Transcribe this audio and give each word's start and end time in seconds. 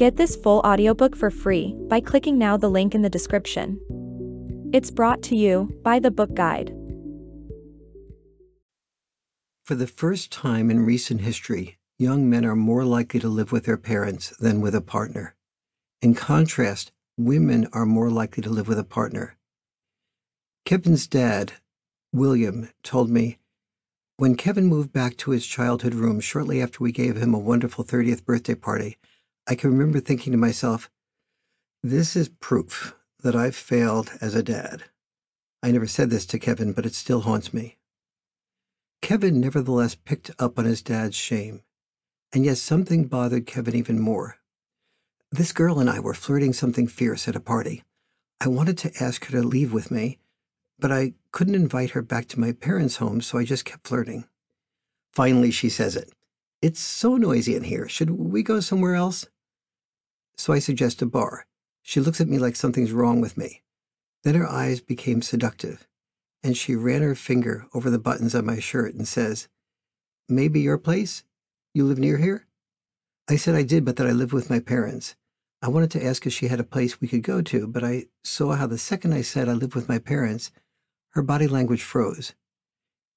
Get 0.00 0.16
this 0.16 0.34
full 0.34 0.60
audiobook 0.60 1.14
for 1.14 1.30
free 1.30 1.76
by 1.90 2.00
clicking 2.00 2.38
now 2.38 2.56
the 2.56 2.70
link 2.70 2.94
in 2.94 3.02
the 3.02 3.10
description. 3.10 3.78
It's 4.72 4.90
brought 4.90 5.22
to 5.24 5.36
you 5.36 5.78
by 5.82 5.98
the 5.98 6.10
Book 6.10 6.32
Guide. 6.32 6.74
For 9.62 9.74
the 9.74 9.86
first 9.86 10.32
time 10.32 10.70
in 10.70 10.86
recent 10.86 11.20
history, 11.20 11.76
young 11.98 12.30
men 12.30 12.46
are 12.46 12.56
more 12.56 12.86
likely 12.86 13.20
to 13.20 13.28
live 13.28 13.52
with 13.52 13.66
their 13.66 13.76
parents 13.76 14.30
than 14.38 14.62
with 14.62 14.74
a 14.74 14.80
partner. 14.80 15.34
In 16.00 16.14
contrast, 16.14 16.92
women 17.18 17.68
are 17.74 17.84
more 17.84 18.08
likely 18.08 18.42
to 18.44 18.48
live 18.48 18.68
with 18.68 18.78
a 18.78 18.84
partner. 18.84 19.36
Kevin's 20.64 21.06
dad, 21.06 21.52
William, 22.10 22.70
told 22.82 23.10
me 23.10 23.36
when 24.16 24.34
Kevin 24.34 24.64
moved 24.64 24.94
back 24.94 25.18
to 25.18 25.32
his 25.32 25.46
childhood 25.46 25.92
room 25.92 26.20
shortly 26.20 26.62
after 26.62 26.82
we 26.82 26.90
gave 26.90 27.16
him 27.16 27.34
a 27.34 27.38
wonderful 27.38 27.84
30th 27.84 28.24
birthday 28.24 28.54
party, 28.54 28.96
I 29.50 29.56
can 29.56 29.72
remember 29.72 29.98
thinking 29.98 30.30
to 30.30 30.38
myself, 30.38 30.88
this 31.82 32.14
is 32.14 32.28
proof 32.28 32.94
that 33.24 33.34
I've 33.34 33.56
failed 33.56 34.12
as 34.20 34.36
a 34.36 34.44
dad. 34.44 34.84
I 35.60 35.72
never 35.72 35.88
said 35.88 36.08
this 36.08 36.24
to 36.26 36.38
Kevin, 36.38 36.72
but 36.72 36.86
it 36.86 36.94
still 36.94 37.22
haunts 37.22 37.52
me. 37.52 37.76
Kevin 39.02 39.40
nevertheless 39.40 39.96
picked 39.96 40.30
up 40.38 40.56
on 40.56 40.66
his 40.66 40.82
dad's 40.82 41.16
shame, 41.16 41.62
and 42.32 42.44
yet 42.44 42.58
something 42.58 43.08
bothered 43.08 43.44
Kevin 43.44 43.74
even 43.74 43.98
more. 43.98 44.36
This 45.32 45.50
girl 45.50 45.80
and 45.80 45.90
I 45.90 45.98
were 45.98 46.14
flirting 46.14 46.52
something 46.52 46.86
fierce 46.86 47.26
at 47.26 47.34
a 47.34 47.40
party. 47.40 47.82
I 48.40 48.46
wanted 48.46 48.78
to 48.78 48.92
ask 49.02 49.24
her 49.24 49.32
to 49.32 49.42
leave 49.42 49.72
with 49.72 49.90
me, 49.90 50.18
but 50.78 50.92
I 50.92 51.14
couldn't 51.32 51.56
invite 51.56 51.90
her 51.90 52.02
back 52.02 52.28
to 52.28 52.40
my 52.40 52.52
parents' 52.52 52.98
home, 52.98 53.20
so 53.20 53.36
I 53.36 53.44
just 53.44 53.64
kept 53.64 53.88
flirting. 53.88 54.28
Finally, 55.12 55.50
she 55.50 55.68
says 55.68 55.96
it. 55.96 56.12
It's 56.62 56.78
so 56.78 57.16
noisy 57.16 57.56
in 57.56 57.64
here. 57.64 57.88
Should 57.88 58.10
we 58.10 58.44
go 58.44 58.60
somewhere 58.60 58.94
else? 58.94 59.26
So 60.40 60.54
I 60.54 60.58
suggest 60.58 61.02
a 61.02 61.06
bar. 61.06 61.44
She 61.82 62.00
looks 62.00 62.18
at 62.18 62.26
me 62.26 62.38
like 62.38 62.56
something's 62.56 62.92
wrong 62.92 63.20
with 63.20 63.36
me. 63.36 63.62
Then 64.24 64.36
her 64.36 64.48
eyes 64.48 64.80
became 64.80 65.20
seductive, 65.20 65.86
and 66.42 66.56
she 66.56 66.74
ran 66.74 67.02
her 67.02 67.14
finger 67.14 67.66
over 67.74 67.90
the 67.90 67.98
buttons 67.98 68.34
on 68.34 68.46
my 68.46 68.58
shirt 68.58 68.94
and 68.94 69.06
says, 69.06 69.48
Maybe 70.30 70.62
your 70.62 70.78
place? 70.78 71.24
You 71.74 71.84
live 71.84 71.98
near 71.98 72.16
here? 72.16 72.46
I 73.28 73.36
said 73.36 73.54
I 73.54 73.64
did, 73.64 73.84
but 73.84 73.96
that 73.96 74.06
I 74.06 74.12
live 74.12 74.32
with 74.32 74.48
my 74.48 74.60
parents. 74.60 75.14
I 75.60 75.68
wanted 75.68 75.90
to 75.90 76.02
ask 76.02 76.26
if 76.26 76.32
she 76.32 76.48
had 76.48 76.58
a 76.58 76.64
place 76.64 77.02
we 77.02 77.08
could 77.08 77.22
go 77.22 77.42
to, 77.42 77.66
but 77.66 77.84
I 77.84 78.06
saw 78.24 78.54
how 78.54 78.66
the 78.66 78.78
second 78.78 79.12
I 79.12 79.20
said 79.20 79.46
I 79.46 79.52
live 79.52 79.74
with 79.74 79.90
my 79.90 79.98
parents, 79.98 80.50
her 81.10 81.22
body 81.22 81.48
language 81.48 81.82
froze. 81.82 82.32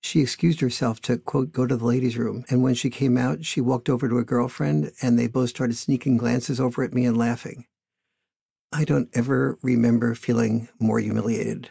She 0.00 0.20
excused 0.20 0.60
herself 0.60 1.00
to, 1.02 1.18
quote, 1.18 1.52
go 1.52 1.66
to 1.66 1.76
the 1.76 1.84
ladies' 1.84 2.16
room, 2.16 2.44
and 2.48 2.62
when 2.62 2.74
she 2.74 2.90
came 2.90 3.16
out, 3.16 3.44
she 3.44 3.60
walked 3.60 3.88
over 3.88 4.08
to 4.08 4.16
her 4.16 4.24
girlfriend, 4.24 4.92
and 5.02 5.18
they 5.18 5.26
both 5.26 5.50
started 5.50 5.76
sneaking 5.76 6.16
glances 6.16 6.60
over 6.60 6.82
at 6.82 6.94
me 6.94 7.04
and 7.04 7.16
laughing. 7.16 7.66
I 8.72 8.84
don't 8.84 9.08
ever 9.14 9.58
remember 9.62 10.14
feeling 10.14 10.68
more 10.78 11.00
humiliated. 11.00 11.70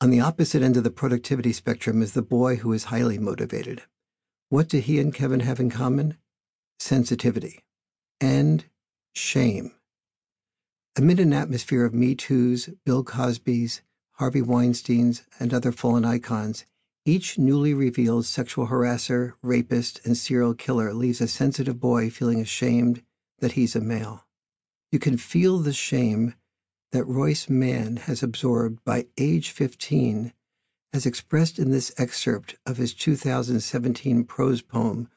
On 0.00 0.10
the 0.10 0.20
opposite 0.20 0.62
end 0.62 0.76
of 0.76 0.84
the 0.84 0.90
productivity 0.90 1.52
spectrum 1.52 2.02
is 2.02 2.12
the 2.12 2.22
boy 2.22 2.56
who 2.56 2.72
is 2.72 2.84
highly 2.84 3.18
motivated. 3.18 3.82
What 4.48 4.68
do 4.68 4.78
he 4.78 5.00
and 5.00 5.12
Kevin 5.12 5.40
have 5.40 5.60
in 5.60 5.70
common? 5.70 6.16
Sensitivity 6.78 7.64
and 8.20 8.64
shame. 9.14 9.72
Amid 10.96 11.20
an 11.20 11.32
atmosphere 11.32 11.84
of 11.84 11.94
Me 11.94 12.14
Too's, 12.14 12.70
Bill 12.84 13.04
Cosby's, 13.04 13.82
Harvey 14.18 14.42
Weinstein's, 14.42 15.22
and 15.38 15.54
other 15.54 15.70
fallen 15.70 16.04
icons, 16.04 16.66
each 17.04 17.38
newly 17.38 17.72
revealed 17.72 18.26
sexual 18.26 18.66
harasser, 18.66 19.32
rapist, 19.42 20.00
and 20.04 20.16
serial 20.16 20.54
killer 20.54 20.92
leaves 20.92 21.20
a 21.20 21.28
sensitive 21.28 21.78
boy 21.78 22.10
feeling 22.10 22.40
ashamed 22.40 23.02
that 23.38 23.52
he's 23.52 23.76
a 23.76 23.80
male. 23.80 24.26
You 24.90 24.98
can 24.98 25.16
feel 25.16 25.58
the 25.58 25.72
shame 25.72 26.34
that 26.92 27.04
Royce 27.04 27.48
Mann 27.48 27.96
has 27.96 28.22
absorbed 28.22 28.84
by 28.84 29.06
age 29.16 29.50
15, 29.50 30.32
as 30.92 31.06
expressed 31.06 31.58
in 31.58 31.70
this 31.70 31.92
excerpt 31.96 32.56
of 32.66 32.78
his 32.78 32.94
2017 32.94 34.24
prose 34.24 34.62
poem, 34.62 35.08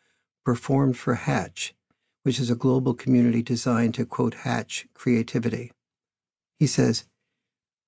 performed 0.45 0.97
for 0.97 1.15
Hatch, 1.15 1.73
which 2.23 2.39
is 2.39 2.51
a 2.51 2.55
global 2.55 2.93
community 2.93 3.41
designed 3.41 3.95
to, 3.95 4.05
quote, 4.05 4.35
hatch 4.35 4.87
creativity. 4.93 5.71
He 6.59 6.67
says, 6.67 7.05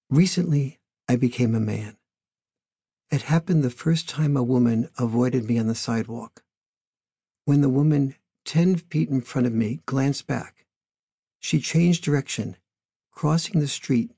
Recently, 0.10 0.80
I 1.08 1.16
became 1.16 1.56
a 1.56 1.60
man. 1.60 1.98
It 3.12 3.24
happened 3.24 3.64
the 3.64 3.70
first 3.70 4.10
time 4.10 4.36
a 4.36 4.44
woman 4.44 4.90
avoided 4.98 5.48
me 5.48 5.60
on 5.60 5.68
the 5.68 5.76
sidewalk. 5.76 6.44
When 7.46 7.62
the 7.62 7.70
woman, 7.70 8.16
10 8.46 8.78
feet 8.78 9.10
in 9.10 9.22
front 9.22 9.48
of 9.48 9.54
me, 9.54 9.82
glanced 9.86 10.28
back, 10.28 10.66
she 11.40 11.60
changed 11.60 12.04
direction, 12.04 12.58
crossing 13.12 13.60
the 13.60 13.68
street 13.68 14.12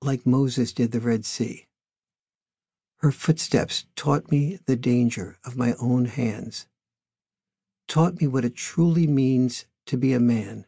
like 0.00 0.26
Moses 0.26 0.72
did 0.72 0.92
the 0.92 1.00
Red 1.00 1.24
Sea. 1.24 1.66
Her 2.98 3.12
footsteps 3.12 3.84
taught 3.96 4.30
me 4.30 4.58
the 4.66 4.76
danger 4.76 5.38
of 5.44 5.56
my 5.56 5.74
own 5.74 6.06
hands 6.06 6.66
taught 7.88 8.20
me 8.20 8.26
what 8.26 8.44
it 8.44 8.54
truly 8.54 9.06
means 9.06 9.64
to 9.86 9.96
be 9.96 10.12
a 10.12 10.20
man, 10.20 10.66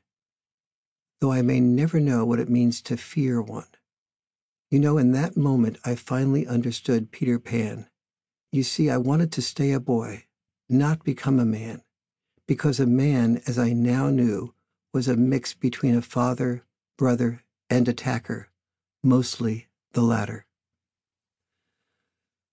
though 1.20 1.30
I 1.30 1.42
may 1.42 1.60
never 1.60 2.00
know 2.00 2.24
what 2.24 2.40
it 2.40 2.48
means 2.48 2.80
to 2.82 2.96
fear 2.96 3.40
one. 3.42 3.66
You 4.70 4.78
know, 4.78 4.98
in 4.98 5.10
that 5.12 5.36
moment, 5.36 5.78
I 5.84 5.96
finally 5.96 6.46
understood 6.46 7.10
Peter 7.10 7.40
Pan. 7.40 7.88
You 8.52 8.62
see, 8.62 8.88
I 8.88 8.98
wanted 8.98 9.32
to 9.32 9.42
stay 9.42 9.72
a 9.72 9.80
boy, 9.80 10.26
not 10.68 11.02
become 11.02 11.40
a 11.40 11.44
man, 11.44 11.82
because 12.46 12.78
a 12.78 12.86
man, 12.86 13.42
as 13.48 13.58
I 13.58 13.72
now 13.72 14.10
knew, 14.10 14.54
was 14.94 15.08
a 15.08 15.16
mix 15.16 15.54
between 15.54 15.96
a 15.96 16.02
father, 16.02 16.64
brother, 16.96 17.42
and 17.68 17.88
attacker, 17.88 18.48
mostly 19.02 19.66
the 19.92 20.02
latter. 20.02 20.46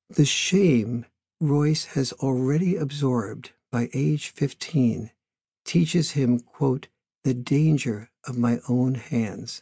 The 0.10 0.26
shame 0.26 1.06
Royce 1.40 1.86
has 1.86 2.14
already 2.14 2.78
absorbed 2.78 3.52
by 3.72 3.90
age 3.94 4.30
15 4.30 5.12
teaches 5.66 6.12
him, 6.12 6.40
quote, 6.40 6.88
the 7.24 7.36
danger 7.36 8.10
of 8.26 8.38
my 8.38 8.60
own 8.68 8.96
hands. 8.96 9.62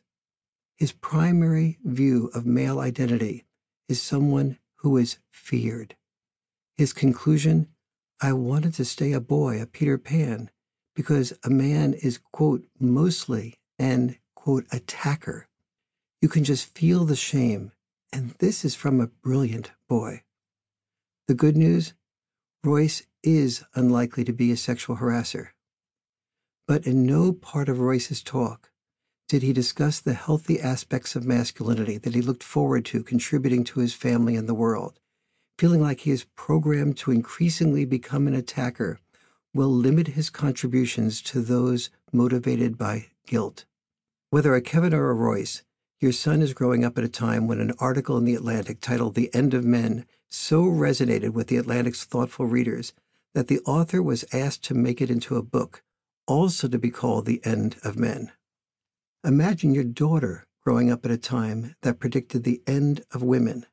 His 0.77 0.91
primary 0.91 1.77
view 1.83 2.29
of 2.33 2.45
male 2.45 2.79
identity 2.79 3.45
is 3.87 4.01
someone 4.01 4.59
who 4.77 4.97
is 4.97 5.17
feared. 5.31 5.95
His 6.75 6.91
conclusion, 6.91 7.69
I 8.21 8.33
wanted 8.33 8.73
to 8.75 8.85
stay 8.85 9.13
a 9.13 9.21
boy, 9.21 9.61
a 9.61 9.65
Peter 9.65 9.97
Pan, 9.97 10.49
because 10.93 11.33
a 11.43 11.49
man 11.49 11.93
is, 11.93 12.19
quote, 12.31 12.65
mostly 12.79 13.55
an, 13.79 14.17
quote, 14.35 14.65
attacker. 14.71 15.47
You 16.21 16.27
can 16.27 16.43
just 16.43 16.77
feel 16.77 17.05
the 17.05 17.15
shame, 17.15 17.71
and 18.11 18.31
this 18.39 18.65
is 18.65 18.75
from 18.75 18.99
a 18.99 19.07
brilliant 19.07 19.71
boy. 19.87 20.23
The 21.27 21.33
good 21.33 21.55
news 21.55 21.93
Royce 22.63 23.03
is 23.23 23.63
unlikely 23.75 24.23
to 24.25 24.33
be 24.33 24.51
a 24.51 24.57
sexual 24.57 24.97
harasser. 24.97 25.49
But 26.67 26.85
in 26.85 27.05
no 27.05 27.31
part 27.31 27.69
of 27.69 27.79
Royce's 27.79 28.23
talk 28.23 28.71
did 29.27 29.41
he 29.41 29.53
discuss 29.53 29.99
the 29.99 30.13
healthy 30.13 30.59
aspects 30.59 31.15
of 31.15 31.25
masculinity 31.25 31.97
that 31.97 32.13
he 32.13 32.21
looked 32.21 32.43
forward 32.43 32.85
to 32.85 33.03
contributing 33.03 33.63
to 33.63 33.79
his 33.79 33.93
family 33.93 34.35
and 34.35 34.47
the 34.47 34.53
world. 34.53 34.99
Feeling 35.57 35.81
like 35.81 36.01
he 36.01 36.11
is 36.11 36.27
programmed 36.35 36.97
to 36.97 37.11
increasingly 37.11 37.85
become 37.85 38.27
an 38.27 38.35
attacker 38.35 38.99
will 39.53 39.69
limit 39.69 40.09
his 40.09 40.29
contributions 40.29 41.21
to 41.21 41.41
those 41.41 41.89
motivated 42.11 42.77
by 42.77 43.07
guilt. 43.25 43.65
Whether 44.29 44.53
a 44.53 44.61
Kevin 44.61 44.93
or 44.93 45.09
a 45.09 45.13
Royce, 45.13 45.63
your 45.99 46.11
son 46.11 46.41
is 46.41 46.53
growing 46.53 46.83
up 46.83 46.97
at 46.97 47.05
a 47.05 47.09
time 47.09 47.47
when 47.47 47.61
an 47.61 47.71
article 47.79 48.17
in 48.17 48.25
The 48.25 48.35
Atlantic 48.35 48.81
titled 48.81 49.15
The 49.15 49.33
End 49.33 49.53
of 49.53 49.63
Men 49.63 50.05
so 50.29 50.63
resonated 50.63 51.29
with 51.29 51.47
The 51.47 51.57
Atlantic's 51.57 52.03
thoughtful 52.03 52.45
readers 52.45 52.93
that 53.33 53.47
the 53.47 53.61
author 53.61 54.03
was 54.03 54.25
asked 54.33 54.63
to 54.63 54.73
make 54.73 55.01
it 55.01 55.09
into 55.09 55.37
a 55.37 55.41
book, 55.41 55.83
also 56.27 56.67
to 56.67 56.77
be 56.77 56.91
called 56.91 57.25
The 57.25 57.39
End 57.45 57.77
of 57.83 57.97
Men. 57.97 58.31
Imagine 59.25 59.73
your 59.73 59.83
daughter 59.83 60.45
growing 60.63 60.91
up 60.91 61.03
at 61.03 61.09
a 61.09 61.17
time 61.17 61.73
that 61.81 61.99
predicted 61.99 62.43
the 62.43 62.61
end 62.67 63.03
of 63.11 63.23
women. 63.23 63.65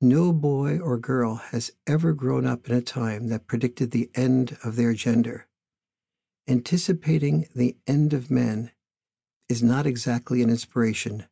No 0.00 0.32
boy 0.32 0.78
or 0.78 0.96
girl 0.96 1.34
has 1.50 1.72
ever 1.86 2.14
grown 2.14 2.46
up 2.46 2.70
in 2.70 2.74
a 2.74 2.80
time 2.80 3.28
that 3.28 3.46
predicted 3.46 3.90
the 3.90 4.08
end 4.14 4.56
of 4.64 4.76
their 4.76 4.94
gender. 4.94 5.46
Anticipating 6.48 7.48
the 7.54 7.76
end 7.86 8.14
of 8.14 8.30
men 8.30 8.70
is 9.46 9.62
not 9.62 9.86
exactly 9.86 10.42
an 10.42 10.48
inspiration 10.48 11.26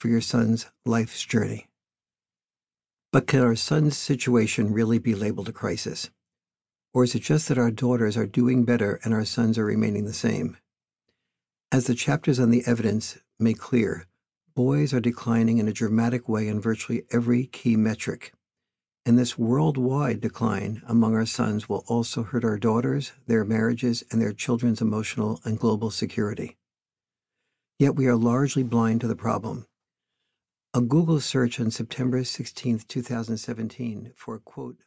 for 0.00 0.08
your 0.08 0.22
son's 0.22 0.70
life's 0.86 1.22
journey. 1.22 1.68
But 3.12 3.26
can 3.26 3.42
our 3.42 3.56
son's 3.56 3.98
situation 3.98 4.72
really 4.72 4.98
be 4.98 5.14
labeled 5.14 5.50
a 5.50 5.52
crisis? 5.52 6.08
Or 6.94 7.04
is 7.04 7.14
it 7.14 7.20
just 7.20 7.48
that 7.48 7.58
our 7.58 7.70
daughters 7.70 8.16
are 8.16 8.26
doing 8.26 8.64
better 8.64 9.00
and 9.04 9.12
our 9.12 9.26
sons 9.26 9.58
are 9.58 9.66
remaining 9.66 10.06
the 10.06 10.14
same? 10.14 10.56
As 11.72 11.88
the 11.88 11.96
chapters 11.96 12.38
on 12.38 12.50
the 12.50 12.62
evidence 12.64 13.18
make 13.40 13.58
clear, 13.58 14.06
boys 14.54 14.94
are 14.94 15.00
declining 15.00 15.58
in 15.58 15.66
a 15.66 15.72
dramatic 15.72 16.28
way 16.28 16.46
in 16.46 16.60
virtually 16.60 17.02
every 17.10 17.46
key 17.46 17.74
metric. 17.74 18.32
And 19.04 19.18
this 19.18 19.36
worldwide 19.36 20.20
decline 20.20 20.82
among 20.86 21.16
our 21.16 21.26
sons 21.26 21.68
will 21.68 21.84
also 21.88 22.22
hurt 22.22 22.44
our 22.44 22.56
daughters, 22.56 23.12
their 23.26 23.44
marriages, 23.44 24.04
and 24.12 24.22
their 24.22 24.32
children's 24.32 24.80
emotional 24.80 25.40
and 25.44 25.58
global 25.58 25.90
security. 25.90 26.56
Yet 27.80 27.96
we 27.96 28.06
are 28.06 28.16
largely 28.16 28.62
blind 28.62 29.00
to 29.00 29.08
the 29.08 29.16
problem. 29.16 29.66
A 30.72 30.80
Google 30.80 31.20
search 31.20 31.58
on 31.58 31.72
September 31.72 32.22
16, 32.22 32.82
2017, 32.86 34.12
for 34.14 34.38
quote, 34.38 34.84